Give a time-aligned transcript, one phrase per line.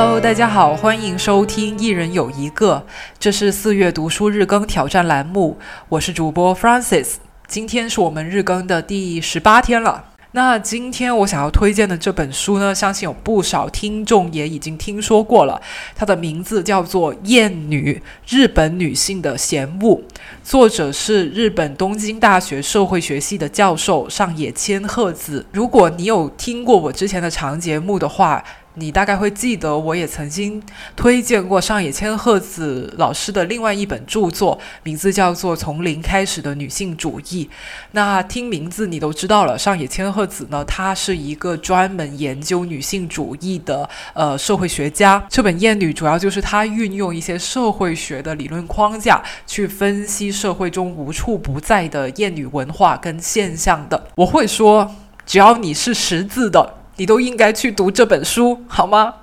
[0.00, 2.86] Hello，大家好，欢迎收听一人有一个，
[3.18, 5.58] 这是四月读书日更挑战栏目，
[5.88, 7.14] 我是主播 Francis，
[7.48, 10.04] 今天是我们日更的第十八天了。
[10.30, 15.60] 那今天我想要推荐的这本书呢，相信有不少听众也已经听说过了。
[15.96, 19.96] 它的名字叫做《厌女：日本女性的嫌恶》，
[20.44, 25.44] 作者是日本东京大学社会学系的教授上野千鹤子。
[25.50, 28.44] 如果你有听过我之前的长节目的话，
[28.78, 30.62] 你大概会记得，我也曾经
[30.94, 37.44] 推荐过上野千鹤子老师的另外一本著作，名字叫做《从零开始的女性主义》。
[37.92, 45.24] 那听名字你都知道了，上野千鹤子呢，她是一个专门研究女性主义的呃社会学家。
[45.28, 54.08] 这本《厌女》主要就是她运用一些社会学的理论框架去分析社会中无处不在的厌女文化跟现象的。
[54.14, 54.94] 我会说，
[55.26, 56.77] 只要你是识字的。
[56.98, 59.14] 你都应该去读这本书，好吗？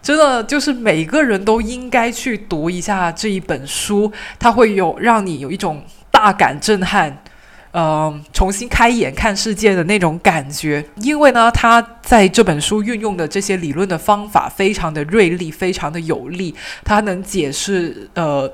[0.00, 7.24] 真的就是每个人都应该去读一下这一本书，它会有让你有一种大感震撼，
[7.72, 10.84] 嗯，重新开眼看世界的那种感觉。
[11.02, 18.52] 因为呢，他在这本书运用的这些理论的方法非常的锐利，非常的有力，它能解释呃。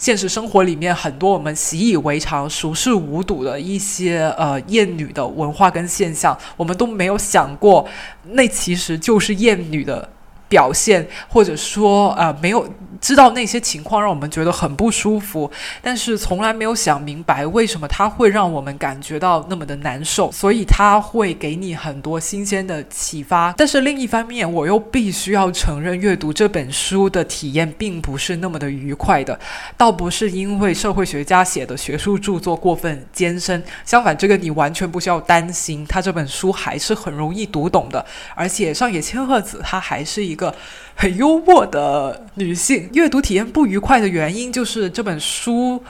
[0.00, 7.86] 现实生活里面很多我们习以为常、熟视无睹的一些呃厌女的文化跟现象，我们都没有想过，
[8.30, 10.08] 那其实就是厌女的
[10.50, 12.68] 表现，或者说呃没有。
[13.00, 23.54] 知道那些情况让我们觉得很不舒服，但是从来没有想明白为什么它会让我们感觉到那么的难受，所以它会给你很多新鲜的启发。
[23.56, 29.40] 但是另一方面，我又必须要承认，阅读这本书的体验并不是那么的愉快的。
[29.78, 38.04] 倒不是因为社会学家写的学术著作过分艰深，相反，这个你完全不需要担心，他这本书还是很容易读懂的。
[38.34, 40.54] 而且上野千鹤子她还是一个
[40.94, 42.88] 很幽默的女性。
[42.94, 45.82] 阅读体验不愉快的原因，就是这本书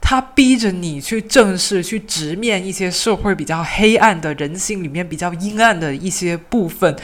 [0.00, 6.94] 它逼着你去正视、去直面一些社会比较黑暗的人性里面比较阴暗的一些部分。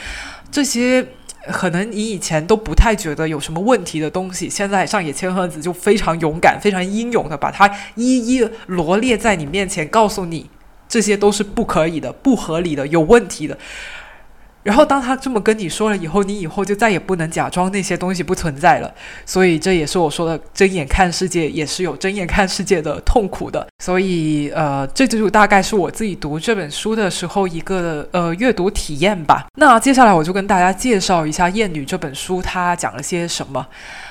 [0.51, 1.05] 这些
[1.51, 10.47] 可能你以前都不太觉得有什么问题的东西，现在上野千鹤子就非常勇敢、非常英勇的把它一一罗列在你面前，告诉你
[10.87, 13.57] 这些都是不可以的、不合理的、有问题的。
[14.63, 18.93] 然后当他这么跟你说了以后，你以后就再也不能假装那些东西不存在了。
[19.25, 23.67] 所以这也是我说的睁眼看世界，也是有睁眼看世界的痛苦的。
[23.83, 29.47] 所以呃，这就大概是我自己读这本书的时候一个呃阅读体验吧。
[29.57, 33.65] 那接下来我就跟大家介绍一下《厌女》这本书，它讲了些什么。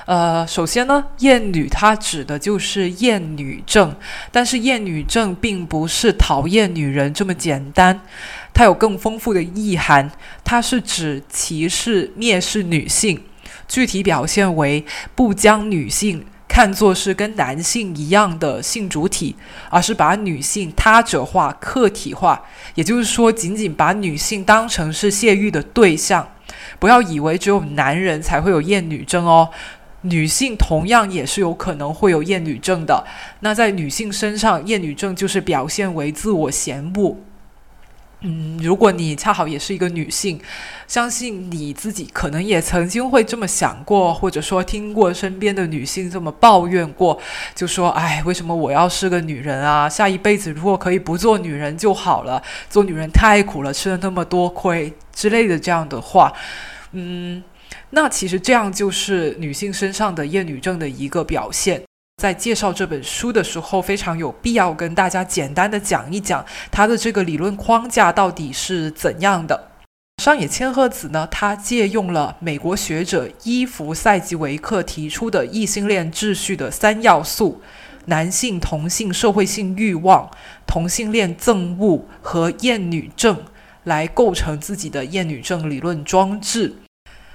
[0.07, 3.95] 呃，首先呢，厌女它指的就是厌女症，
[4.33, 8.01] 但是厌女症并不是讨厌女人这么简单。
[8.53, 10.11] 它有更丰富的意涵，
[10.45, 13.23] 它是指歧视、蔑视女性，
[13.67, 14.85] 具体表现为
[15.15, 19.37] 不将女性看作是跟男性一样的性主体，
[19.71, 22.43] 而是把女性他者化、客体化，
[22.75, 26.29] 也就是说，仅仅把女性当成是泄欲的对象。
[26.79, 29.49] 不要以为只有男人才会有厌女症哦，
[30.03, 33.07] 女性同样也是有可能会有厌女症的。
[33.41, 37.17] 那在女性身上，厌女症就是表现为自我嫌恶。
[38.23, 40.39] 嗯，如果你恰好也是一个女性，
[40.87, 47.19] 相信你自己可能也曾经会这么想过，或者说听过身边的女性这么抱怨过，
[47.55, 49.89] 就说：“哎，为什么我要是个女人啊？
[49.89, 56.31] 下一辈子如果可以不做女人就好了，做女人太苦了，吃了那么多亏之类的这样的话。”
[56.93, 57.43] 嗯，
[57.91, 61.81] 那其实这样就是女性身上的厌女症的一个表现。
[62.21, 69.69] 在介绍这本书的时候，非常有必要跟大家简单的讲一讲它的这个理论框架到底是怎样的。
[70.23, 77.63] 上野千鹤子呢，他借用了美国学者伊弗塞吉维克提出的异性恋秩序的三要素：
[78.05, 80.31] 男性同性社会性欲望、
[80.67, 83.45] 同性恋憎恶和厌女症，
[83.85, 86.77] 来构成自己的厌女症理论装置。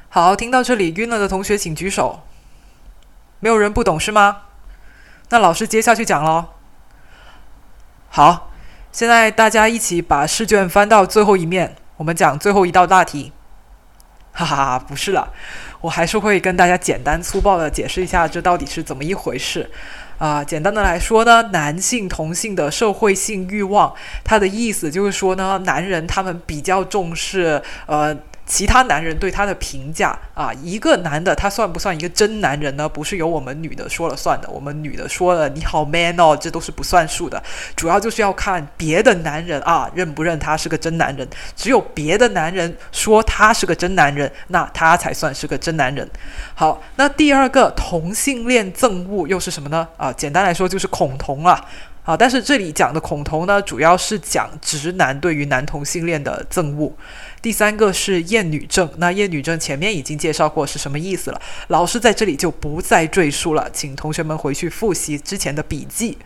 [0.09, 2.19] 好，听到这里晕了的同学请举手。
[3.39, 4.43] 没有人不懂是吗？
[5.29, 6.45] 那老师接下去讲喽。
[8.09, 8.51] 好，
[8.91, 13.31] 现在大家一起把试卷翻到最后一面，我们讲最后一道大题。
[14.31, 15.31] 哈哈，不是了，
[15.81, 19.69] 我还是会跟大家简单粗暴的解释一下这到底是怎么一回事。
[20.17, 23.93] 啊，简单的来说呢，男性同性的社会性欲望，
[24.23, 28.15] 它的意思就是说呢，男人他们比较重视呃。
[28.45, 32.87] 其他男人对他的评价啊，一个男的他算不算一个真男人呢？
[32.87, 37.41] 不是由我们女的说了算的，我们女的说了你好 man 哦，这都是不算数的。
[37.75, 46.07] 主要就是要看别的男人啊认不认他是个真男人，只有别的男人说他是个真男人，那他才算是个真男人。
[46.53, 49.87] 好，那第二个同性恋憎恶又是什么呢？
[49.97, 51.65] 啊，简单来说就是恐同啊。
[52.03, 56.93] 好，但是这里讲的恐同呢，主要是讲直男对于男同性恋的憎恶。
[57.45, 66.17] 第三个是厌女症，那厌女症前面已经介绍过是什么意思了，老师在这里就不再赘述了，请同学们回去复习之前的笔记。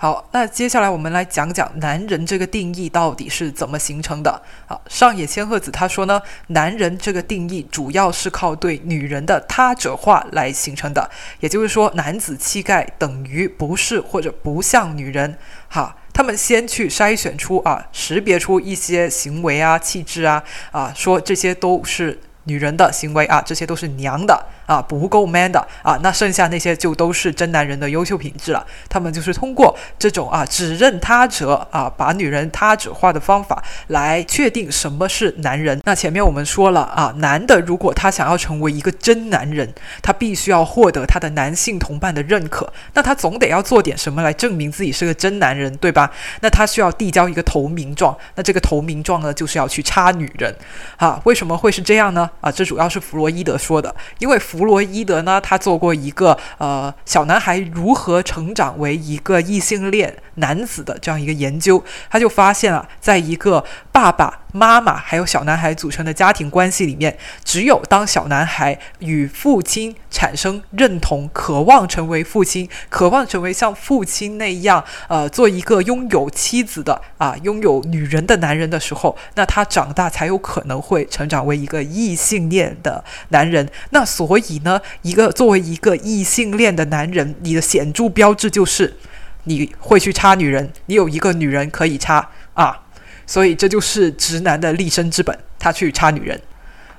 [0.00, 4.42] 好，那接下来我们来讲讲男人这个定义到底是怎么形成的。
[4.66, 11.08] 好，上野千鹤子他说呢，男人这个定义主要是靠对女人的他者化来形成的，
[11.38, 15.38] 也就是说，男子气概等于不是或者不像女人。
[15.68, 20.42] 哈，他们先去筛选出啊，识别出一些行为啊、气质啊，
[20.72, 22.18] 啊，说这些都是
[22.48, 24.46] 女人的行为啊，这些都是娘的。
[24.68, 28.66] 啊，不够 man 的啊，那剩下那些就都是真男人的优秀品质了。
[28.86, 35.80] 他们就是通过这种啊只认他者啊，把女人他者化的方法来确定什么是男人。
[35.84, 39.72] 那前面我们说了啊，男的如果他想要成为一个真男人，
[40.02, 42.70] 他必须要获得他的男性同伴的认可。
[42.92, 46.12] 那他总得要做点什么来证明自己是个真男人，对吧？
[46.40, 48.14] 那他需要递交一个投名状。
[48.34, 50.54] 那这个投名状呢，就是要去插女人。
[50.98, 52.28] 啊，为什么会是这样呢？
[52.40, 54.68] 啊，这主要是弗洛伊德说的，因为弗。
[54.68, 64.40] 洛伊德呢，他做过一个呃小男孩如何成长为一个异性恋男子的这样一个研究，他就发现啊，在一个爸爸。
[64.52, 83.68] 妈妈还有小男孩组成的家庭关系里面，只有当小男孩与父亲产生认同，渴望成为父亲，渴望成为像父亲那样，呃，做一个拥有妻子的啊，拥有女人的男人的时候，那他长大才有可能会成长为一个异性恋的男人。
[83.90, 88.96] 那所以呢，一个作为一个异性恋的男人，你的显著标志就是
[89.44, 92.84] 你会去插女人，你有一个女人可以插啊。
[93.28, 96.40] 所以这就是直男的立身之本，他去插女人。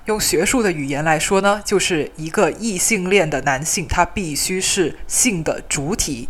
[0.05, 6.29] 用学术的语言来说呢，就是一个异性恋的男性，他必须是性的主体。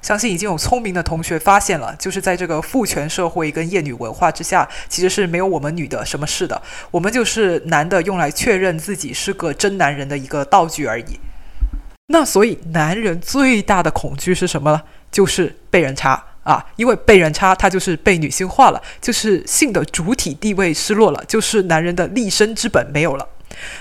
[0.00, 6.60] 相信已经有聪明的同学发现了，就是在这个父权社会跟厌女文化之下，其实是没有我们女的什么事的。
[6.90, 11.20] 我们就是男的用来确认自己是个真男人的一个道具而已。
[12.08, 14.82] 那所以男人最大的恐惧是什么呢？
[15.10, 16.31] 就是被人插。
[16.42, 23.28] 啊，因为被人插，他就是被女性化了，就是性的主体地位失落了，就是男人的立身之本没有了。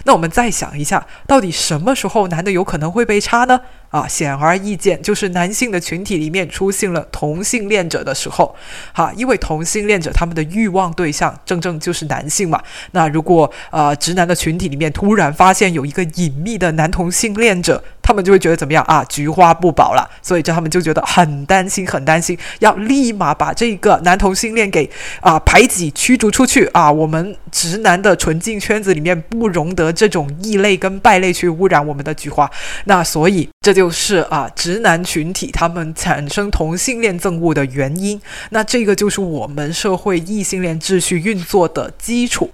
[0.03, 3.61] 那我们再想一下，到底什么时候男的有可能会被插呢？
[3.91, 8.55] 啊，显而易见，就是男性的群体里面出现了同性恋者的时候，
[8.93, 12.61] 哈，因为同性恋者他们的欲望对象正正就是男性嘛。
[12.91, 19.03] 那如果呃直男的群体里面突然发现有一个隐秘的男同性恋者，他们就会觉得怎么样啊？
[19.09, 24.89] 菊花不保了，所以这他们就觉得很担心，很担心，要立马把这个男同性恋给
[25.19, 26.89] 啊排挤驱逐出去啊！
[26.89, 32.49] 我们直男的纯净圈子里面不容得这种异类跟败类去污染我们的菊花。
[32.85, 33.80] 那所以这就。
[33.81, 42.51] 就是啊，直男群体他们产生同性恋憎恶的原因，那这个就是我们社会异性恋秩序运作的基础。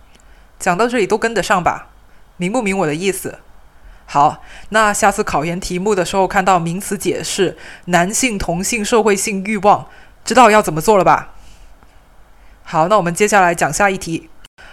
[0.58, 1.90] 讲到这里都跟得上吧？
[2.38, 3.40] 明不明我的意思？
[4.06, 7.58] 好，那下次考研题目的时候看到名词解释
[7.92, 9.86] “男性同性社会性欲望”，
[10.24, 11.34] 知道要怎么做了吧？
[12.64, 14.30] 好，那我们接下来讲下一题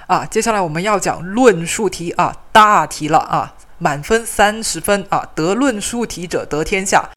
[0.06, 3.54] 啊，接下来我们要讲论述题啊，大题了啊。
[3.84, 7.10] 满分三十分啊，得论述题者得天下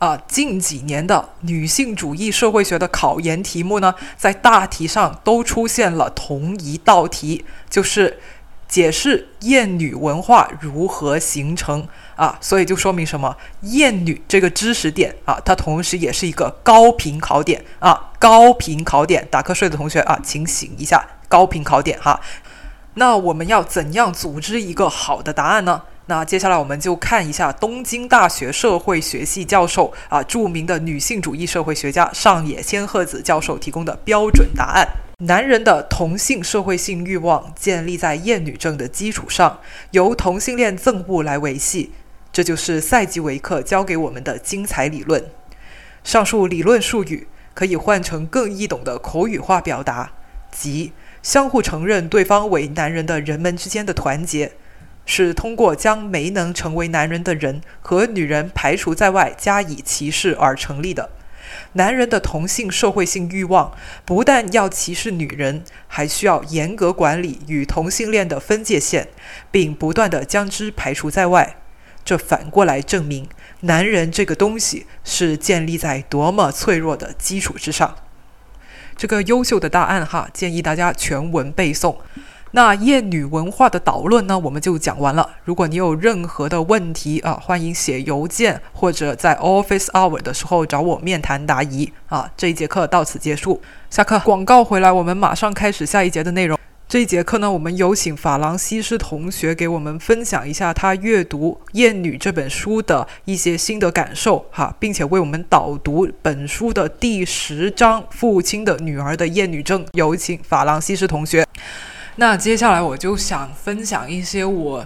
[0.00, 0.20] 啊！
[0.26, 8.18] 近几年的女性主义社会学的考研题目呢，在大题上都出现了同一道题，就是
[8.66, 12.36] 解释厌女文化如何形成啊！
[12.40, 13.36] 所以就说明什么？
[13.60, 18.10] 厌女这个知识点啊，它同时也是一个高频考点啊！
[18.18, 21.06] 高频考点，打瞌睡的同学啊，请醒一下！
[21.28, 22.20] 高频考点哈，
[22.94, 25.82] 那我们要怎样组织一个好的答案呢？
[26.08, 34.88] 那接下来我们就看一下东京大学社会学系教授啊，著名的女性主义社会学家上野千鹤子教授提供的标准答案：
[35.18, 39.60] 男人的同性社会性欲望建立在厌女症的基础上，
[39.90, 41.92] 由同性恋憎恶来维系。
[42.32, 45.22] 这就是赛吉维克教给我们的精彩理论。
[46.02, 50.12] 上述理论术语可以换成更易懂的口语化表达，
[50.50, 54.52] 即相互承认对方为男人的人们之间的团结。
[55.10, 61.08] 是通过将没能成为男人的人和女人排除在外加以歧视而成立的。
[61.72, 63.72] 男人的同性社会性欲望
[64.04, 69.08] 不但要歧视女人，还需要严格管理与同性恋的分界线，
[69.50, 71.56] 并不断地将之排除在外。
[72.04, 73.26] 这反过来证明，
[73.60, 77.96] 男人这个东西是建立在多么脆弱的基础之上。
[78.94, 81.96] 这个优秀的答案哈，建议大家全文背诵。
[82.52, 85.28] 那厌女文化的导论呢，我们就讲完了。
[85.44, 92.30] 如果你有任何的问题啊，欢迎写邮件或者在 office hour 的时候找我面谈答疑啊。
[92.36, 96.58] 这一节课到此结束，下课广告回来，我们马上开始下一节的内容。
[96.88, 109.84] 这一节课呢，我们有请法郎西斯同学给我们分享一下他阅读《厌女》这本书的一些心得感受哈，并且为我们导读本书的第十章《父亲的女儿的厌女症》。
[109.92, 111.44] 有请法郎西斯同学。
[112.20, 114.84] 那接下来我就想分享一些我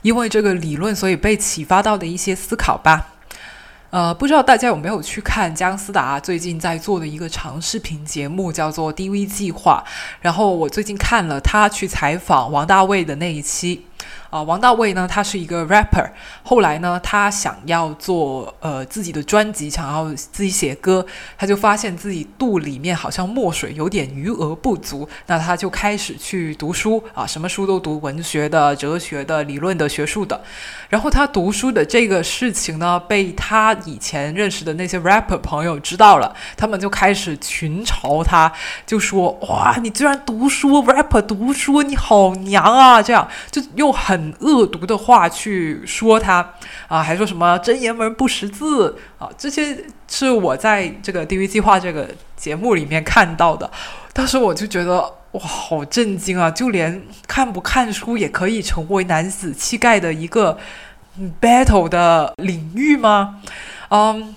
[0.00, 3.08] 因为这个理论所以被启发到的一些思考吧。
[3.90, 9.84] 呃，不知道大家有没有去看姜思达最近在做的一个长视频节目，叫做 DV 计划。
[10.20, 13.84] 然后我最近看了他去采访王大卫的那一期。
[14.30, 16.08] 啊，王大卫呢，他是一个 rapper。
[16.42, 21.04] 后来呢，他想要做呃自己的专辑，想要自己写歌，
[21.36, 30.40] 他就发现自己肚里面好像墨水有点余额不足，那他就开始去读书啊，什么书都读，文学的、哲学的、理论的、学术的。
[30.88, 38.52] 然后他读书的这个事情呢，被他以前认识的那些 rapper 朋友知道了，他们就开始群嘲他，
[38.86, 46.54] 就说：“哇，你居然读书，rapper 读书，你好娘啊！”这样就又很恶毒的话去说他
[46.88, 53.70] 啊，还说什么真爷们不识字啊，这些是我在这个 DV 计划这个节目里面看到的。
[54.12, 55.14] 当时我就觉得。
[55.32, 56.50] 哇，好震惊啊！
[56.50, 60.58] 就连看不看书也可以成为男子气概的一个
[61.40, 63.40] battle 的领域吗？
[63.90, 64.34] 嗯，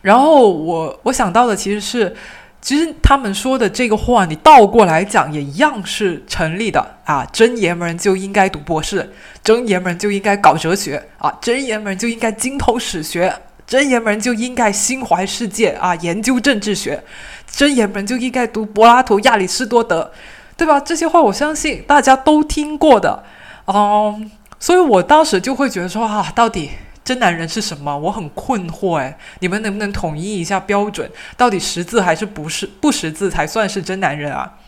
[0.00, 2.16] 然后我我想到的其实是，
[2.60, 7.24] 其实他们说的这个话，你倒过来讲也一样是成立的啊！
[7.32, 9.12] 真爷们就应该读博士，
[9.42, 13.32] 真爷们就应该搞哲学啊，真爷们就应该精通史学，
[13.66, 17.02] 真爷们就应该心怀世界啊，研究政治学。
[17.50, 20.12] 真爷们就应该读柏拉图、亚里士多德，
[20.56, 20.78] 对吧？
[20.78, 23.24] 这些话我相信大家都听过的，
[23.66, 26.70] 嗯，所以我当时就会觉得说啊，到底
[27.08, 27.96] 真男人是什么？
[27.96, 31.10] 我很困惑哎，你们能不能统一一下标准？
[31.38, 34.58] 到底识字还是不是不识字才算是真男人啊？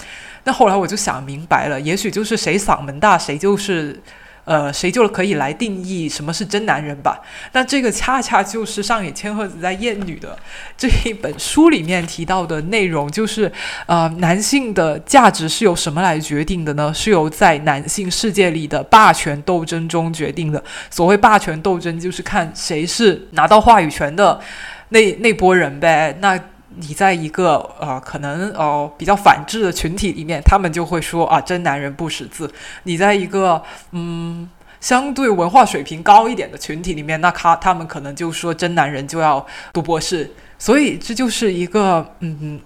[0.45, 4.01] 那后来我就想明白了，也许就是谁嗓门大，谁就是。
[4.45, 7.21] 呃，谁就可以来定义什么是真男人吧？
[7.53, 10.37] 那这个恰恰就是上野千鹤子在《厌女》的
[10.77, 13.51] 这一本书里面提到的内容，就是
[13.87, 16.93] 呃，男性的价值是由什么来决定的呢？
[16.93, 20.63] 是由在男性世界里的霸权斗争中决定的。
[20.91, 24.41] 所谓霸权斗争，就是看谁是拿到话语权的
[24.89, 26.17] 那那波人呗。
[26.21, 26.39] 那
[26.77, 32.53] 你在一个呃可能哦比较反智的群体里面，他们就会说啊真男人不识字。
[32.85, 34.49] 你在一个嗯
[34.81, 40.31] 相对文化水平高一点的群体里面，那他他们可能就说真男人就要读博士。
[40.59, 42.61] 所以这就是一个嗯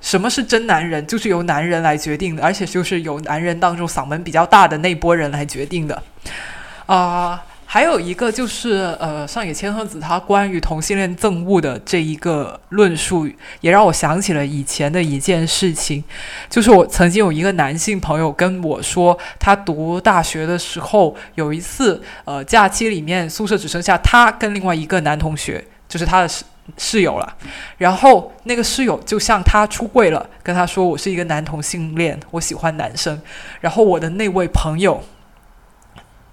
[0.00, 6.02] 什么是真男人，就是由男人来决定的，而且就是由男人当中嗓门比较大的那波人来决定的
[6.86, 7.42] 啊。
[7.70, 13.28] 还有一个就是，呃，上野千鹤子他关于同性恋憎恶的这一个论述，
[13.60, 16.02] 也让我想起了以前的一件事情，
[16.48, 26.44] 就是我曾经有一个男性朋友跟我说，他读大学的时候有一次，呃，假期里面宿舍只剩下他跟另外一个男同学，就是他的室
[26.78, 27.36] 室友了，
[27.76, 33.20] 然后那个室友就向他出柜了，跟他说我是一个男同性恋，我喜欢男生，
[33.60, 35.04] 然后我的那位朋友。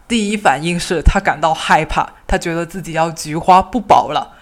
[0.08, 4.34] 第一反应是他感到害怕，他觉得自己要菊花不保了。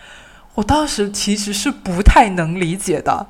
[0.55, 3.27] 我当时其实是不太能理解的，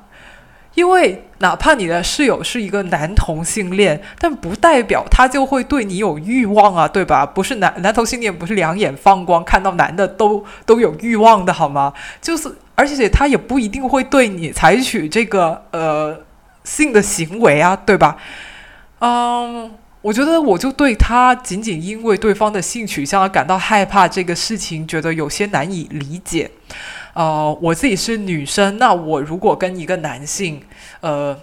[0.74, 7.24] 因为哪怕你的室友是一个男同性恋，但不代表他就会对你有欲望啊，对吧？
[7.24, 11.94] 不是男男同性恋不是两眼放光，看到男的都都有欲望的好吗？
[12.20, 16.20] 就是，而且他也不一定会对你采取这个呃
[16.64, 18.16] 性的行为啊，对吧？
[18.98, 19.78] 嗯。
[20.04, 26.50] 我觉得我就对他仅仅因为对方的性取向而感到害怕这个事情，觉得有些难以理解。
[27.14, 30.60] 呃，我自己是女生，那我如果跟一个男性
[31.00, 31.34] 呃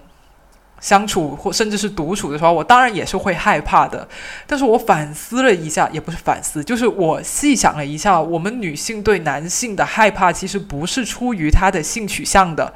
[0.79, 4.07] 相处或甚至是独处的时候，我当然也是会害怕的。
[4.45, 12.71] 但是我反思了一下，也不是反思，就是我细想了一下，我们女性对男性的害怕其实不是出于他的性取向的，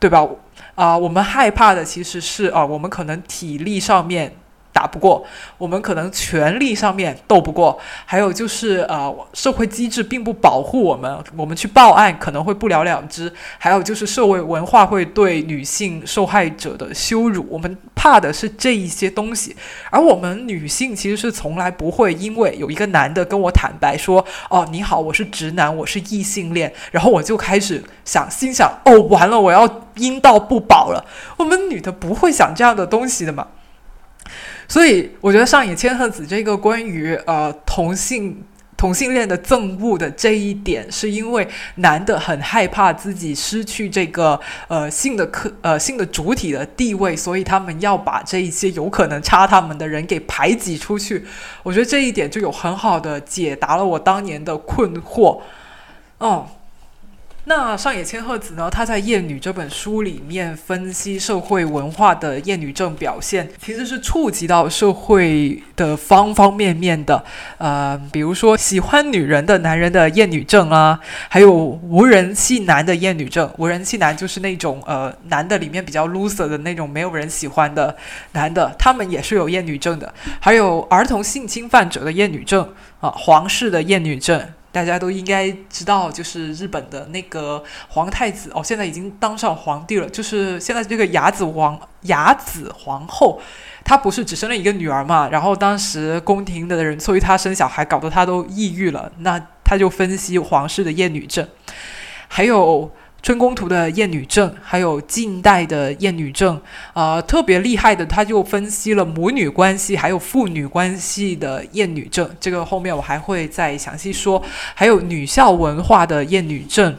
[0.00, 0.26] 对吧？
[0.74, 4.34] 啊，我们害怕的其实是啊，我们可能体力上面。
[4.72, 5.24] 打不过，
[5.58, 19.56] 我们可能权力上面斗不过，还有就是呃社会机制并不保护我们，我们去报案可能会不了了之，还有就是社会文化会对女性受害者的羞辱，我们怕的是这一些东西，
[19.90, 31.04] 而我们女性其实是从来不会因为有一个男的跟我坦白说，哦你好，我是直男，我是异性恋，然后我就开始想心想，哦完了，我要阴道不保了，
[31.36, 33.46] 我们女的不会想这样的东西的嘛。
[34.68, 38.44] 所以我觉得上野千鹤子这个关于呃同性
[38.76, 41.46] 同性恋的憎恶的这一点，是因为
[41.76, 51.26] 男的很害怕自己失去这个呃性的客呃性的主体的地位，所以他们要把这一些有可能插他们的人给排挤出去。
[51.62, 55.40] 我觉得这一点就有很好的解答了我当年的困惑。
[56.18, 56.46] 哦。
[57.50, 58.70] 那上野千鹤子呢？
[58.70, 67.24] 她在《厌女》这本书里面分析社会文化的厌女症表现，其实是触及到社会的方方面面的。
[67.58, 73.52] 呃，比如说喜欢女人的男人的厌女症啊，还有无人气男的厌女症。
[73.58, 77.96] 无人气男就是那种呃男的里面比较 loser 的那种，没有人喜欢的
[78.30, 80.14] 男的，他们也是有厌女症的。
[80.38, 84.40] 还有儿童性侵犯者的厌女症啊，皇室的厌女症。
[84.72, 90.08] 大家都应该知道，就是日本的那个皇太子哦，现在已经当上皇帝了。
[90.08, 93.40] 就是现在这个雅子王雅子皇后，
[93.84, 95.28] 她不是只生了一个女儿嘛？
[95.30, 99.10] 然后当时宫廷的人催她生小孩，搞得她都抑郁了。
[99.18, 101.48] 那她就分析皇室的厌女症，
[102.28, 102.90] 还有。
[103.22, 106.60] 春宫图的厌女症，还有近代的厌女症，
[106.94, 114.42] 呃，特别厉害的，他就分析了母女关系还有父女关系的厌女症，这个后面我还会再详细说。
[114.74, 116.96] 还有女校文化的厌女症，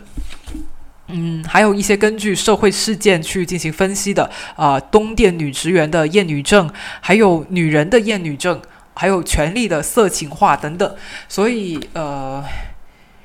[1.08, 8.62] 嗯，还有一些根据社会事件去进行分析的，啊，东电女职员的厌女症，还有女人的厌女症，
[8.94, 10.96] 还有权力的色情化等等，
[11.28, 12.44] 所以，呃。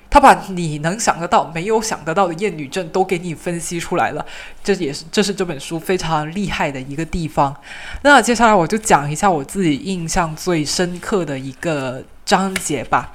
[0.09, 4.25] 他把你能想得到、没有想得到的厌女症都给你分析出来了，
[4.65, 7.55] 这也是这是这本书非常厉害的一个地方。
[8.03, 13.13] 那接下来我就讲一下我自己印象最深刻的一个章节吧。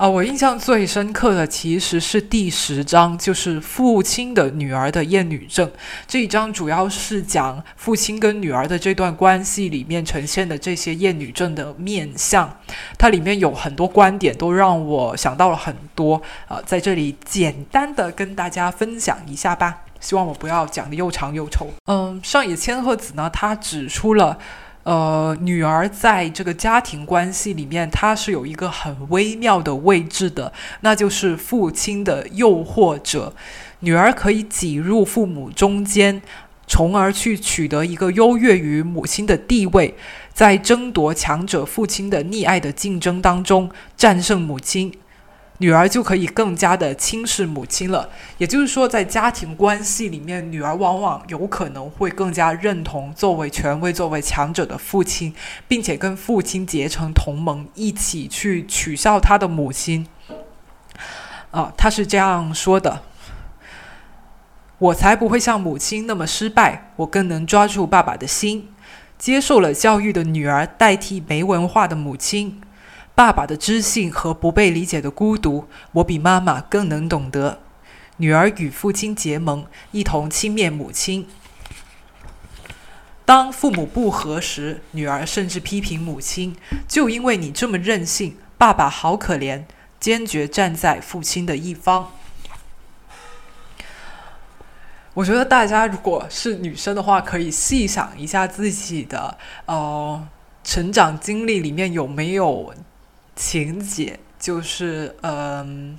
[0.00, 5.70] 啊，我印象最深刻的其实是第十章，就是父亲的女儿的厌女症
[6.06, 12.50] 这一章，主要是讲父亲跟女儿的这段关系里面呈现的这些厌女症的面相。
[12.96, 16.22] 它里面有很多观点，都让我想到了很多。
[16.48, 21.68] 啊，在这里简单的跟大家分享一下吧，希望我不要讲的又长又丑。
[21.88, 24.38] 嗯，上野千鹤子呢，他指出了。
[24.82, 33.32] 呃，女儿在这个家庭关系里面，她是有一个很微妙的位置的，那就是父亲的诱惑者。
[33.80, 36.22] 女儿可以挤入父母中间，
[36.66, 39.94] 从而去取得一个优越于母亲的地位，
[40.32, 44.92] 在争夺强者父亲的溺爱的竞争当中战胜母亲。
[45.62, 55.34] 女儿就可以更加的轻视母亲了，也就是说，在家庭关系里面，女儿往往有可能会更加认同作为权威、作为强者的父亲，
[55.68, 60.06] 并且跟父亲结成同盟，一起去取笑他的母亲。
[61.50, 63.02] 啊，他是这样说的
[64.78, 68.68] ：“我才不会像母亲那么失败，我更能抓住爸爸的心。
[69.18, 72.62] 接受了教育的女儿代替没文化的母亲。”
[73.20, 77.60] 爸爸的知性和不被理解的孤独，我比妈妈更能懂得。
[78.16, 81.28] 女儿与父亲结盟，一同轻蔑母亲。
[83.26, 86.56] 当父母不和时，女儿甚至批评母亲
[86.88, 89.64] ：“就因为你这么任性，爸爸好可怜。”
[90.00, 92.12] 坚决站在父亲的一方。
[95.12, 100.26] 我觉得大家如果是女生的话，可以细想一下自己的呃
[100.64, 102.72] 成长经历里面有没有。
[103.40, 105.98] 情节就是，嗯，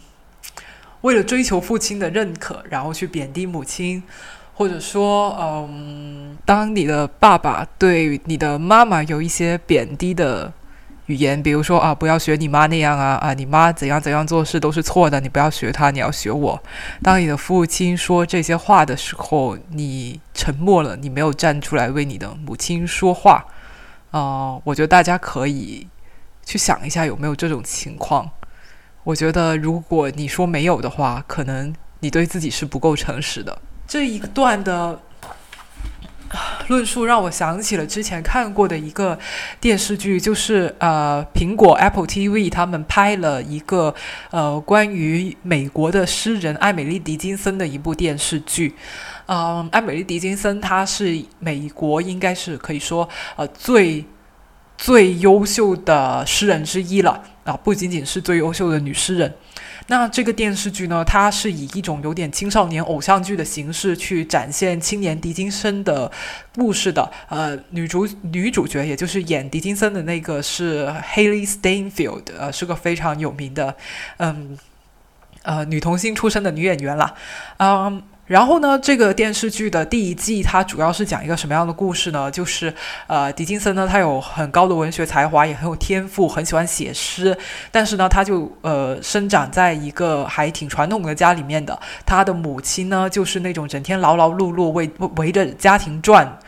[1.01, 4.03] 为了追求父亲的认可，然后去贬低母亲，
[4.53, 10.53] 或者说，嗯，当你的爸爸对你的妈妈有一些贬低的
[11.07, 16.61] 语言，比如说啊，不要学你妈那样啊，啊，你妈怎样怎样做事都是错的，你不要学她，你要学我。
[17.01, 23.43] 当你的父亲说这些话的时候，你沉默了，你没有站出来为你的母亲说话，
[24.11, 25.87] 啊，我觉得大家可以。
[26.45, 28.29] 去想一下有没有这种情况？
[29.03, 33.59] 我觉得如果你说没有的话，可能你对自己是不够诚实的。
[33.87, 35.01] 这一段的
[36.67, 39.17] 论述让我想起了之前看过的一个
[39.59, 43.95] 电视剧，就是呃，苹果 Apple TV 他们拍了一个
[44.29, 48.75] 呃关于美国的诗人艾美丽·狄金森的一部电视剧。
[49.25, 54.05] 嗯，艾美丽·狄金森她是美国应该是可以说呃最。
[54.81, 59.31] 最优秀的诗人之一了啊，不仅仅是最优秀的女诗人。
[59.85, 66.11] 那这个电视剧呢，它是以一种有点青少年偶像剧的形式去展现青年狄金森的
[66.55, 67.11] 故事的。
[67.29, 73.75] 呃，女主女主角也就是演狄金森的那个是 Haley Steinfeld，呃，是个非常有名的，
[74.17, 74.57] 嗯，
[75.43, 77.13] 呃，女童星出身的女演员了，
[77.57, 78.01] 嗯。
[78.31, 82.31] 然后呢，这个电视剧的第一季，它主要是讲一个什么样的故事呢？
[82.31, 82.73] 就是，
[83.07, 87.37] 呃，狄金森呢，他有很高的文学才华，也很有天赋，很喜欢写诗。
[87.71, 91.77] 但是呢，他就呃，生长在一个还挺传统的家里面的。
[92.05, 96.39] 他的母亲呢，就是那种整天劳劳碌碌为围着家庭转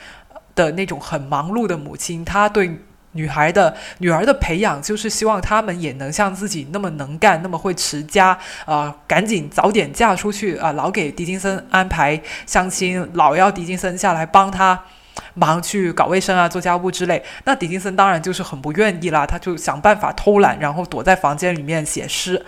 [0.56, 2.24] 的那种很忙碌的母亲。
[2.24, 2.80] 他对。
[3.13, 10.71] 女孩的女儿的培养，就是希望她们也能像自己那么能干，那么会持家，啊，赶紧早点嫁出去啊！
[10.73, 14.84] 老给狄金森安排相亲，老要狄金森下来帮她
[15.36, 17.23] 忙去搞卫生啊、做家务之类。
[17.45, 22.43] 那狄金森当然就是很不愿意啦，他就想办法偷懒，然后躲在房间里面写诗。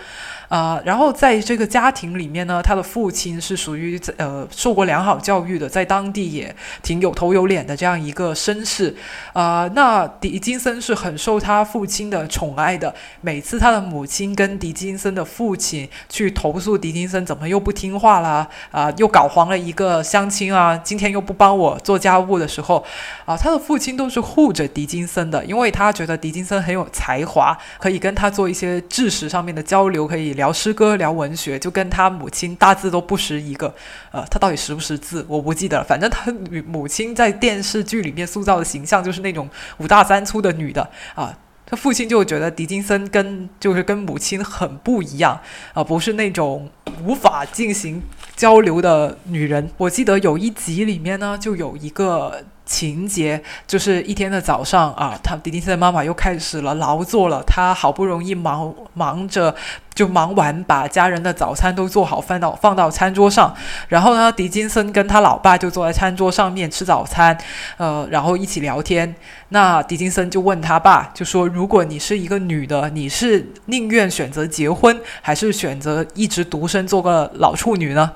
[0.48, 8.94] 啊，然后在这个家庭里面呢，他的父亲是属于呃受过良好教育的，在当地也挺有头有脸的这样一个绅士。
[9.32, 12.94] 啊，那狄金森是很受他父亲的宠爱的。
[13.20, 22.84] 每次他的母亲跟狄金森的父亲去投诉狄金森怎么又不听话啦，啊，又搞黄了一个相亲啊，今天又不帮我做家务的时候，
[23.24, 30.35] 啊，他的父亲都是护着狄金森的，因为他觉得狄金森很有才华，可以跟他做一些知识上面的交流，可以。
[30.36, 33.74] 聊诗歌，聊文学，就跟他母亲大字都不识一个。
[34.12, 35.84] 呃，他到底识不识字，我不记得了。
[35.84, 36.32] 反正他
[36.64, 41.36] 母亲在电视剧里面塑造的形象就是那种五大三粗的女的啊。
[41.68, 45.40] 他父亲就觉得狄金森跟就是跟母亲很不一样
[45.74, 46.70] 啊，不是那种
[47.04, 48.00] 无法进行
[48.36, 49.68] 交流的女人。
[49.76, 52.44] 我记得有一集里面呢，就有一个。
[52.68, 57.40] 情节就是一天的早上啊，他迪金森的妈妈又开始了劳作了。
[57.46, 59.54] 他好不容易忙忙着，
[59.96, 63.52] 就忙完把家人的早餐都做好，放到放到餐桌上。
[63.88, 67.36] 然后呢，狄金森跟他老爸就坐在餐桌上面吃早餐，
[67.78, 69.16] 呃，然后一起聊天。
[69.48, 78.12] 那狄金森就问他爸，就说：“如果你是一个女的，你是宁愿选择结婚，还是选择一直独身做个老处女呢？”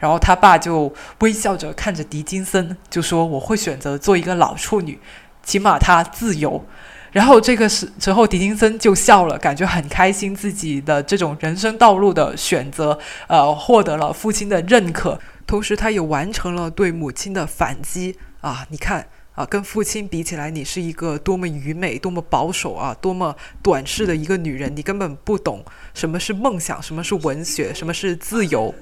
[0.00, 4.98] 然后他爸就微笑着看着狄金森，就说：“我会选择做一个老处女，
[5.44, 6.64] 起码她自由。”
[7.12, 18.66] 然后这个时之后，狄金森就笑了，感觉很开心，自己的这种人生道路的选择，呃，获得了父亲的认可，同时他也完成了对母亲的反击啊！
[18.70, 19.06] 你看。
[19.36, 24.76] 啊，跟父亲比起来，你是一个多么愚昧、多么保守啊，多么短视的一个女人！
[24.76, 28.74] 你根本不懂什么是梦想，什么是文学，什么是自由。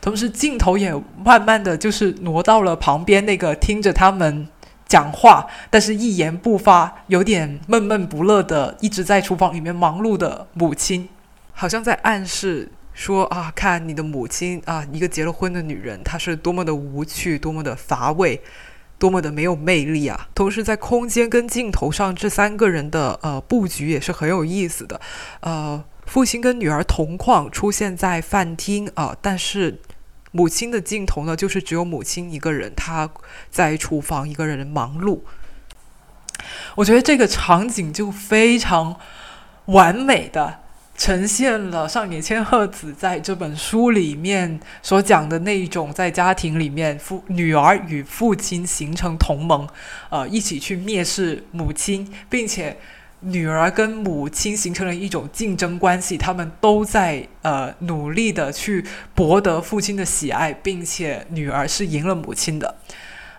[0.00, 0.94] 同时，镜头也
[1.24, 4.46] 慢慢的就是挪到了旁边那个听着他们
[4.94, 11.08] 讲话，但是一言不发、有点闷闷不乐的，一直在厨房里面忙碌的母亲，
[11.52, 18.40] 好像在暗示说啊，看你的母亲啊，一个结了婚的女人，她是多么的无趣，多么的乏味。
[18.96, 20.28] 多么的没有魅力啊！
[20.36, 24.98] 同时，在空间跟镜头上，这三个人的呃布局也是很有意思的。
[25.40, 29.80] 呃，父亲跟女儿同框出现在饭厅啊，但是
[30.36, 33.08] 母亲的镜头呢，就是只有母亲一个人，她
[33.52, 35.20] 在厨房一个人忙碌。
[36.74, 38.96] 我觉得这个场景就非常
[39.66, 40.60] 完美的。
[40.96, 49.68] 呈现了上野千鹤子在这本书里面所讲的那一种，在家庭里面父女儿与父亲形成同盟，
[50.08, 52.76] 呃，一起去蔑视母亲，并且
[53.24, 58.84] 女儿跟母亲形成了一种竞争关系，他们都在呃努力的去
[59.14, 62.76] 博得父亲的喜爱，并且女儿是赢了母亲的。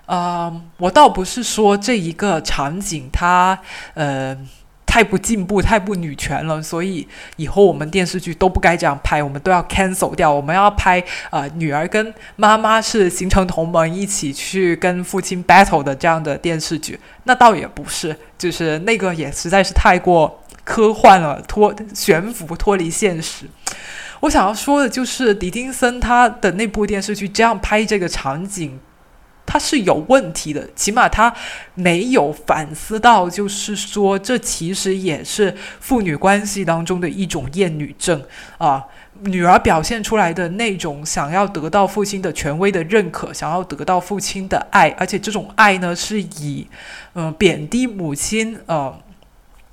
[0.08, 3.60] 呃，我倒不是说这一个场景它
[3.94, 4.38] 呃。
[4.96, 7.06] 太不进步，太不女权了，所以
[7.36, 10.32] 以后我们电视剧都不该这样拍，我们都要 cancel 掉。
[10.32, 23.48] 我们要拍呃，女儿跟妈妈是形成同盟，一起去跟父亲 battle 的这样的电视剧，那倒也不是，就是那个也实在是太过科幻了，脱悬浮，脱离现实。
[24.22, 28.80] 我想要说的就是，狄金森他的那部电视剧这样拍这个场景。
[29.56, 31.34] 他是有问题的，起码他
[31.76, 38.22] 没有反思到，就是说，这其实也是父女关系当中的一种厌女症
[38.58, 38.84] 啊。
[39.22, 46.68] 女儿表现出来的那种想要得到父亲的权威的认可，想要得到父亲的爱，而且这种爱呢，是以
[47.14, 48.94] 嗯贬低母亲，呃，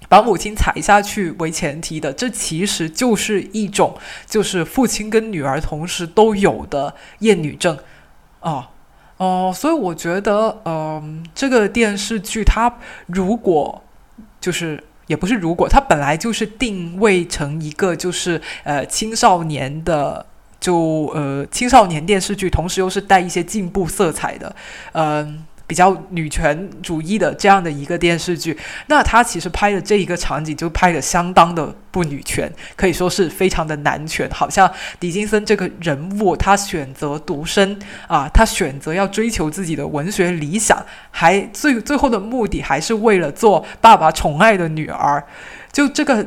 [0.09, 2.13] 把母亲踩下去为前提的。
[2.13, 7.77] 这其实就是一种，就是父亲跟女儿同时都有的厌女症
[8.39, 8.69] 啊。
[9.23, 12.73] 哦，所以我觉得，嗯，这个电视剧它
[13.07, 13.83] 如果
[14.41, 20.27] 就是也不是如果，它本来就是定位成一个就是呃青少年的。
[20.63, 24.55] 就呃青少年电视剧，同时又是带一些进步色彩的，
[24.93, 28.59] 嗯，比较女权主义的这样的一个电视剧。
[28.87, 34.29] 那他其实拍的这一个场景就拍的相当的不女权，可以说是非常的男权。
[34.31, 45.23] 好像狄金森这个人物，他选择独身啊，他选择要追求自己的文学理想，还最最后的目的还是为了做爸爸宠爱的女儿。
[45.73, 46.27] 就这个，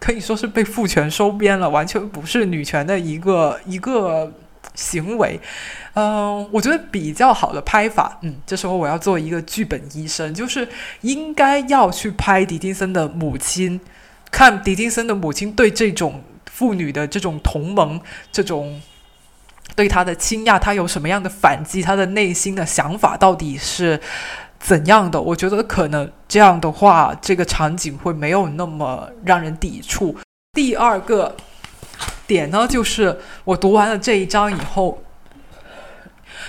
[0.00, 4.32] 可以说是被父权收编了，完全不是女权的一个一个
[4.74, 5.40] 行为。
[5.94, 10.68] 嗯，我觉得比较好的拍法，嗯，这时候我要做一个剧本医生，就是
[11.00, 13.80] 应该要去拍狄金森的母亲，
[14.30, 18.80] 看狄金森的母亲对这种妇女的这种同盟，这种
[19.74, 24.00] 对他的倾轧，他有什么样的反击，他的内心的想法到底是。
[24.60, 25.22] 怎样的？
[25.22, 30.16] 我觉得可能这样的话，这个场景会没有那么让人抵触。
[30.52, 31.36] 第二个
[32.28, 35.02] 点呢，就是我读完了这一章以后，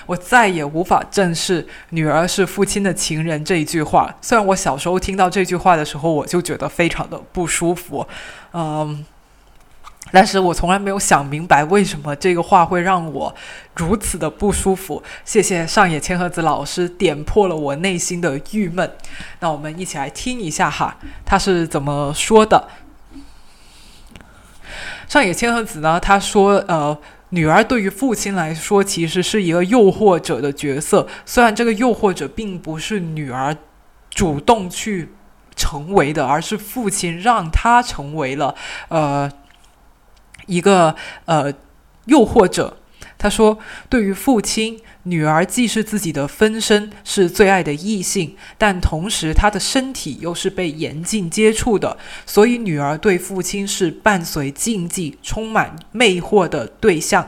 [0.06, 4.13] 我再也无法正视“女儿是父亲的情人”这一句话。
[4.22, 8.06] 虽然我小时候听到这句话的时候，我就觉得非常的不舒服，
[8.54, 9.06] 嗯。
[10.12, 13.36] 但是我从来没有想明白为什么这个话会让我
[13.76, 15.04] 如此的不舒服。
[15.24, 18.92] 谢谢上野千鹤子老师点破了我内心的郁闷。
[19.39, 22.68] 那我们一起来听一下哈，他是怎么说的？
[25.10, 26.00] 上野千鹤子呢？
[26.00, 26.98] 他说：“呃，
[27.30, 31.06] 女儿对于父亲来说，其实是一个诱惑者的角色。
[31.26, 33.58] 虽然这个诱惑者并不是女儿
[34.10, 35.10] 主动去
[35.54, 38.56] 成为的，而是父亲让她成为了。
[38.88, 39.30] 呃。”
[40.48, 40.95] 一个
[41.26, 41.54] 呃
[42.06, 42.78] 诱惑者，
[43.21, 57.27] 他说：“对于父亲，女儿既是自己的分身，是最爱的异性，但同时她的身体又是被严禁接触的，所以女儿对父亲是伴随禁忌、充满魅惑的对象。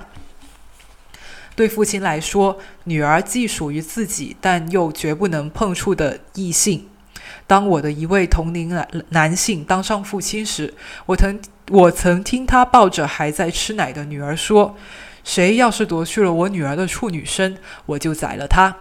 [1.56, 6.88] 对父亲来说，女儿既属于自己，但又绝不能碰触的异性。
[7.46, 10.74] 当我的一位同龄男男性当上父亲时，
[11.06, 11.38] 我曾。”
[11.72, 14.76] 我曾听他抱着还在吃奶的女儿说
[15.24, 18.78] ：“谁要是夺去了我女儿的处女身，我就宰了他。”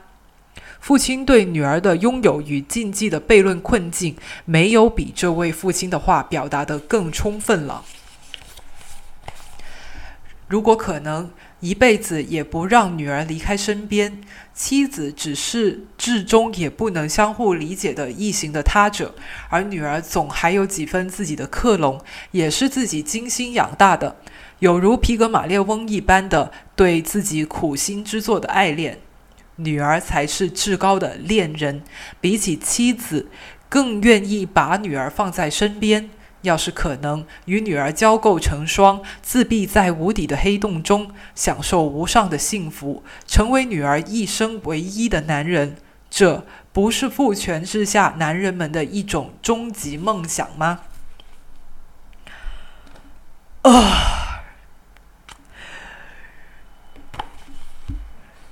[0.80, 7.84] 父亲对女儿的拥有与禁忌的悖论困境，没有比这位父亲的话表达的更充分了。
[10.48, 11.30] 如果可能。
[11.60, 14.22] 一辈子也不让女儿离开身边，
[14.54, 19.14] 妻子只是至终也不能相互理解的异形的他者，
[19.50, 24.16] 而女儿总还有几分自己的克隆，也是自己精心养大的，
[24.60, 28.98] 有如皮格马列翁一般的对自己苦心之作的爱恋。
[29.56, 31.82] 女儿才是至高的恋人，
[32.20, 33.28] 比起妻子，
[33.68, 36.08] 更愿意把女儿放在身边。
[36.42, 45.76] 要是可能，与女儿交媾成双，自闭在无底的黑洞中，享受无上的幸福，成为女儿一生唯一的男人，
[46.08, 50.80] 这不是父权之下男人们的一种终极梦想吗？
[53.60, 53.99] 啊！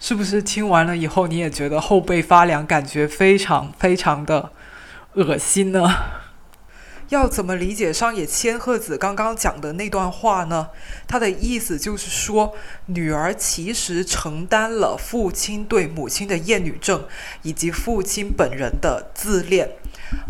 [0.08, 4.50] 是不是听完了以后，你也觉得后背发凉，感觉非常非常的
[5.12, 5.86] 恶心呢？
[7.08, 10.68] 要怎么理解上野千鹤子刚刚讲的那段话呢？
[11.06, 12.54] 他的意思就是说，
[12.86, 17.06] 女儿其实承担了父亲对母亲的厌女症，
[17.42, 19.70] 以及父亲本人的自恋。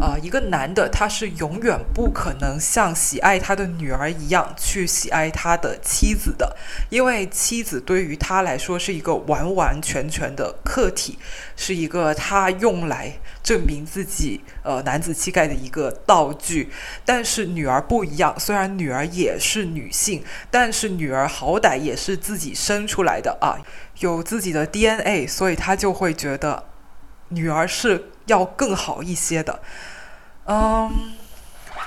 [0.00, 6.56] 啊，一个男的他是永远不可能像喜爱他的女儿一样去喜爱他的妻子的，
[6.90, 11.16] 因为妻子对于他来说是一个完完全全的客体，
[11.54, 16.70] 是一个他用来证明自己呃男子气概的一个道具。
[17.04, 23.56] 但是女儿不一样，虽然女儿也是女性，但是女儿好歹也是自己生出来的啊，
[24.00, 26.64] 有自己的 DNA，所以他就会觉得
[27.28, 28.10] 女儿是。
[28.28, 29.58] 要更好一些的，
[30.44, 31.14] 嗯，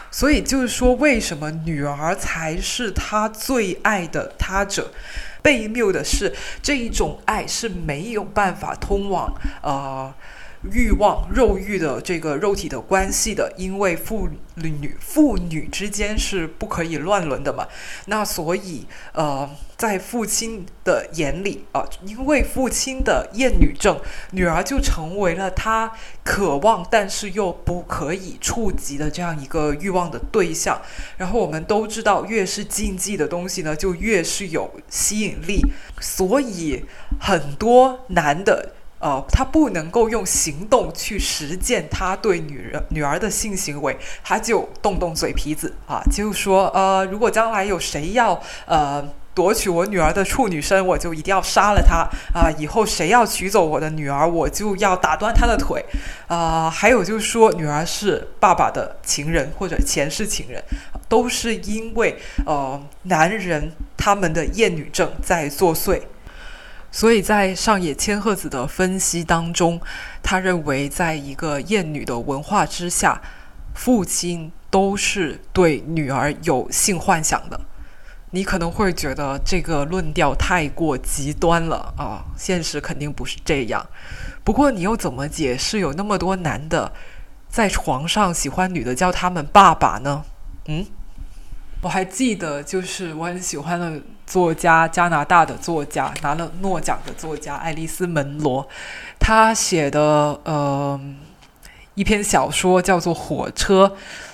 [0.10, 4.92] 所以就是说，为什么女儿才是他最爱的他者？
[5.44, 10.12] 被谬的是，这一种爱是没有办法通往呃。
[10.70, 17.68] 欲望、肉欲的这个肉体的关系的，因为父女父女之间是不可以乱伦的嘛。
[18.06, 24.00] 那所以，呃，在父亲的眼里啊，因为父亲的厌女症，
[24.32, 25.92] 女儿就成为了他
[26.24, 30.80] 渴望但是又不可以触及的这样一个欲望的对象。
[31.18, 35.62] 然后我们都知道，越是禁忌的东西呢，就越是有吸引力。
[36.00, 36.86] 所以
[37.20, 38.76] 很多男的。
[39.02, 52.52] 呃，他不能够用行动去实践他对女人女儿的性行为，他就动动嘴皮子啊，就说呃，如果将来有谁要呃夺取我女儿的处女身，我就一定要杀了他啊！
[52.58, 55.84] 以后谁要娶走我的女儿，我就要打断他的腿
[56.28, 56.70] 啊！
[56.70, 60.62] 还有就是说，女儿是爸爸的情人或者前世情人，
[61.08, 66.02] 都是因为呃男人他们的厌女症在作祟。
[66.92, 69.80] 所以在上野千鹤子的分析当中，
[70.22, 73.22] 他认为，在一个厌女的文化之下，
[73.74, 77.60] 父亲都是对女儿有性幻想的。
[78.32, 83.86] 你可能会觉得这个论调太过极端了啊，现实肯定不是这样。
[84.44, 86.94] 不过你又怎么解释有那么多男的
[87.50, 90.24] 在床上喜欢女的叫他们爸爸呢？
[90.68, 90.86] 嗯？
[91.82, 94.02] 我还记得，就是我很喜欢的
[94.32, 98.66] 作家，加拿大的作家，拿了诺奖的作家爱丽丝·门罗，
[99.20, 100.98] 他写的呃
[101.96, 103.88] 一篇小说叫做《火车》，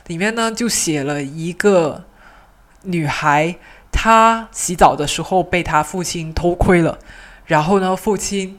[0.06, 2.04] 里面呢就写了一个
[2.84, 3.56] 女孩，
[3.92, 7.00] 她洗澡的时候被她父亲偷窥了，
[7.46, 8.56] 然后呢，父亲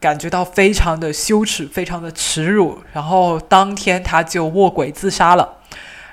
[0.00, 5.57] 感觉到非常的羞耻，非常的耻辱，然后当天他就卧轨自杀了。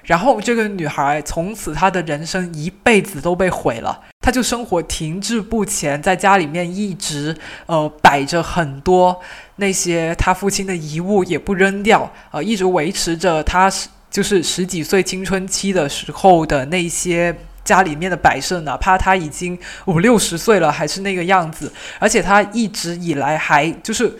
[0.06, 9.20] 然后这个女孩从此她的人生一辈子都被毁了，她就生活停滞不前，在家里面一直呃摆着很多
[9.56, 13.72] 那些她父亲的遗物也不扔掉，呃一直维持着她
[14.12, 24.18] 就是十几岁青春期的时候的那些家里面的摆设，哪怕她已经五六十岁了还是那个样子，而且她一直以来还就是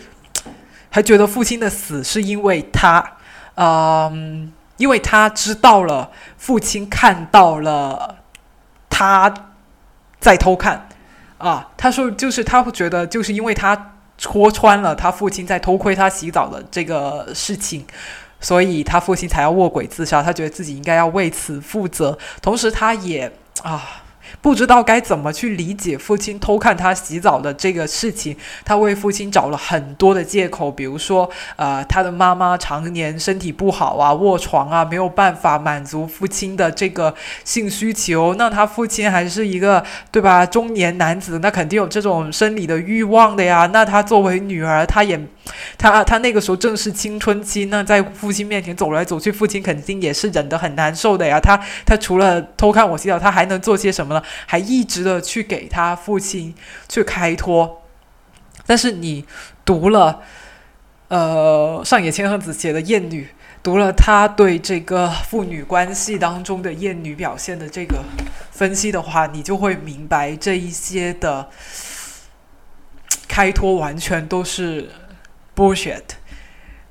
[0.90, 3.12] 还觉得父亲的死是因为他，
[3.54, 4.52] 嗯。
[4.76, 8.16] 因为他知道了，父亲看到了
[8.88, 9.32] 他
[10.20, 10.88] 在偷看，
[11.38, 17.86] 啊，他说就是他会觉得就是因为他戳穿了他父亲在偷窥他洗澡的这个事情，
[18.40, 20.22] 所以他父亲才要卧轨自杀。
[20.22, 24.02] 他觉得自己应该要为此负责，同时他也啊。
[24.40, 38.34] 不知道该怎么去理解父亲偷看他洗澡的这个事情，他为父亲找了很多的借口，比如说，呃，他的妈妈常年身体不好啊，卧床啊，没有办法满足父亲的这个性需求。
[38.38, 43.68] 那他父亲还是一个对吧，中年男子，那肯定有这种生理的欲望的呀。
[43.72, 45.20] 那他作为女儿，他也。
[45.78, 51.38] 他他那个时候正是青春期，那在父亲面前走来走去，父亲肯定也是忍得很难受的呀。
[51.38, 54.15] 他他除了偷看我洗澡，他还能做些什么
[54.46, 56.54] 还一直的去给他父亲
[56.88, 57.82] 去开脱。
[58.66, 59.24] 但是你
[59.64, 60.22] 读了，
[61.08, 63.24] 呃，上野千鹤子写的《艳女》，
[63.62, 68.04] 读了他对这个父女关系当中的艳女表现的这个
[68.50, 71.48] 分析的话，你就会明白这一些的
[73.26, 74.90] 开脱完全都是。
[75.56, 76.02] bullshit，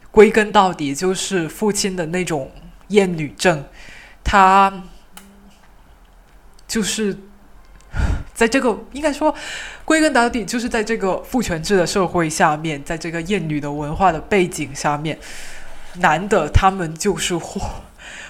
[0.09, 2.51] 归根到底就是父亲的那种
[2.87, 3.63] 厌女症，
[4.23, 4.81] 他
[6.75, 7.15] 就是
[8.33, 9.33] 在这个应该说，
[9.85, 15.17] 归根到底就是在这个父权制的社会下面，在这个厌女的文化的背景下面，
[15.99, 17.33] 男的他们就是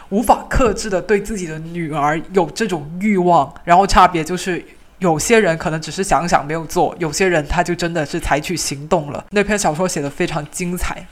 [0.09, 4.63] 无法克制的对自己的女儿有这种欲望，然后差别就是。
[4.99, 9.25] 有些人可能只是想想没有做，有些人他就真的是采取行动了。
[9.31, 11.05] 那篇小说写的非常精彩，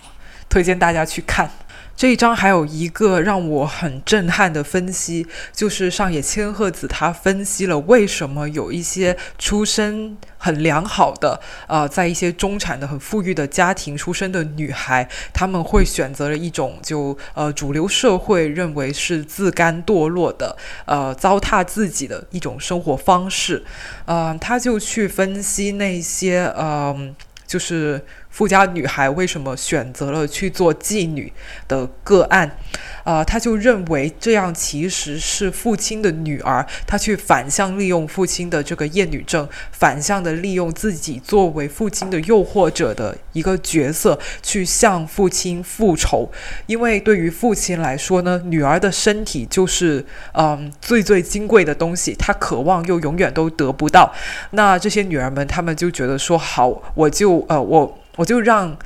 [0.53, 1.49] 推荐大家去看。
[1.95, 23.63] 这一章还有一个让我很震撼的分析，就是上野千鹤子他分析了为什么有一些出身很良好的，呃，在一些中产的很富裕的家庭出身的女孩，他们会选择了一种就呃主流社会认为是自甘堕落的，呃糟蹋自己的一种生活方式，
[24.05, 27.15] 呃，他就去分析那些嗯。
[27.45, 31.31] 就是富家女孩为什么选择了去做妓女
[31.67, 32.57] 的个案，
[33.03, 46.31] 啊，他就认为这样其实是父亲的女儿，她去反向利用父亲的这个厌女症，反向的利用自己作为父亲的诱惑者的一个角色，去向父亲复仇。
[46.65, 54.11] 因为对于父亲来说呢，女儿的身体就是嗯最最金贵的东西，他渴望又永远都得不到。
[54.51, 57.45] 那这些女儿们，她们就觉得说好，我就。
[57.47, 58.77] 呃，我我就让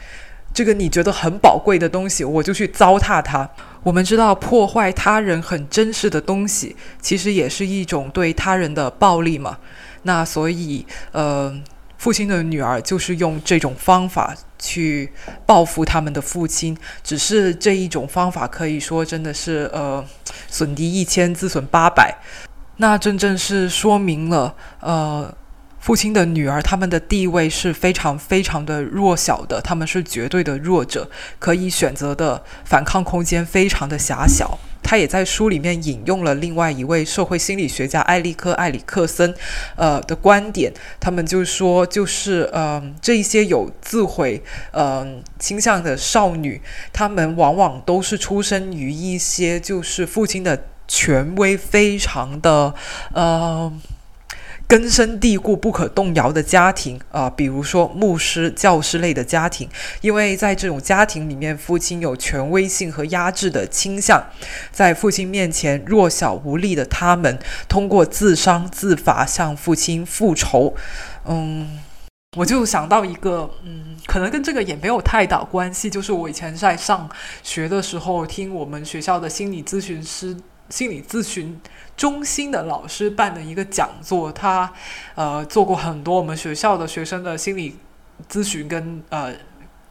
[0.54, 3.50] 这个你觉得很宝贵的东西，我就去糟蹋它。
[3.84, 9.58] 我们知道，破坏他人很珍视的东西，其实也是一种对他人的暴力嘛。
[10.04, 11.56] 那所以，呃，
[11.98, 15.12] 父亲的女儿就是用这种方法去
[15.46, 16.76] 报复他们的父亲。
[17.04, 20.04] 只是这一种方法，可以说真的是呃，
[20.50, 22.18] 损敌一千，自损八百。
[22.78, 25.34] 那真正是说明了，呃。
[25.80, 31.10] 父亲的女儿，他们的地位是非常非常的弱小的，他们是绝对的弱者，
[31.40, 34.60] 可以选择的反抗空间非常的狭小。
[34.84, 39.34] 他也在书里面引用了另外一位社会心理学家艾利克·埃里克森，
[39.76, 40.74] 呃的观点。
[41.00, 45.06] 他们就说，就是呃，这一些有自毁呃
[45.40, 46.62] 倾向的少女，
[46.94, 52.74] 她们往往都是出生于一些就是父亲的权威非常的
[53.14, 53.72] 呃。
[54.68, 59.70] 根深蒂固、不可动摇的家庭啊，比如说牧师、教师类的家庭，
[60.02, 64.22] 因为在这种家庭里面，父亲有权威性和压制的倾向，
[64.70, 67.40] 在父亲面前弱小无力的他们，
[67.70, 70.76] 通过自伤自罚向父亲复仇。
[71.26, 71.80] 嗯，
[72.36, 77.10] 我就想到一个，嗯，可能跟这个也没有太大关系，就是我以前在上
[77.42, 80.36] 学的时候，听我们学校的心理咨询师。
[80.70, 81.58] 心理咨询
[81.98, 84.72] 中心的老师办的一个讲座，他
[85.16, 87.76] 呃做过很多我们学校的学生的心理
[88.30, 89.34] 咨询跟呃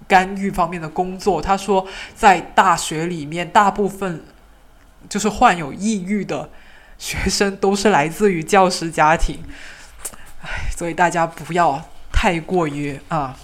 [0.06, 1.42] 干预方面的工作。
[1.42, 1.84] 他说，
[2.14, 4.24] 在大学里面，大部分
[5.08, 6.48] 就是患有抑郁的
[6.96, 9.40] 学生都是来自于教师家庭。
[10.42, 11.82] 唉，所以大家不要
[12.12, 13.36] 太过于啊。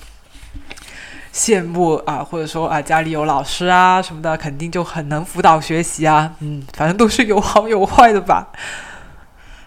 [1.33, 6.35] 羡慕啊，或者说啊，家里有老师啊什么的，肯定就很能辅导学习啊。
[6.41, 8.49] 嗯，反正都是有好有坏的吧。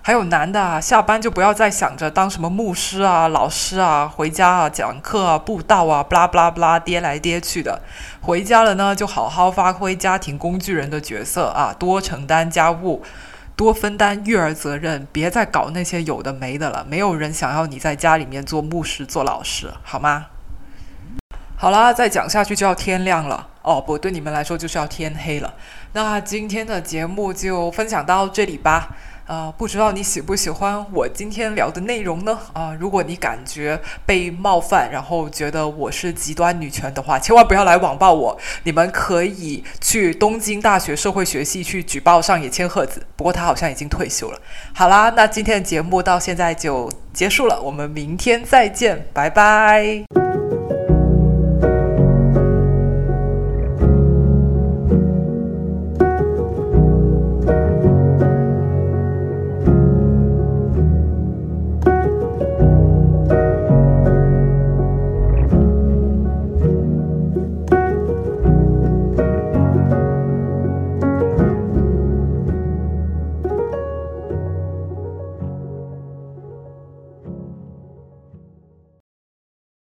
[0.04, 7.82] 还有男的啊，下班就不要再想着当什么牧师啊、老师啊，回家啊讲课啊、布道啊，不拉不拉不拉，跌来跌去的。
[8.22, 13.02] 回家了呢，就好好发挥家庭工具人的角色啊，多承担家务，
[13.56, 16.86] 多分担育儿责任，别再搞那些有的没的了。
[16.88, 20.28] 没有人想要你在家里面做牧师、做老师，好吗？
[21.58, 25.54] 好啦，再讲下去就要天亮了哦，不对，你们来说就是要天黑了。
[25.94, 28.96] 那今天的节目就分享到这里吧。
[29.28, 32.38] 呃，不知道你喜不喜欢我今天聊的内容呢？
[32.54, 38.38] 啊，如果你感觉被冒犯，然后觉得我是极端女权的话，千万不要来网暴我。
[38.66, 44.40] 你们可以去东京大学社会学系去举报上野千鹤子，不过他好像已经退休了。
[44.76, 50.45] 好啦，那今天的节目到现在就结束了，我们明天再见，拜拜。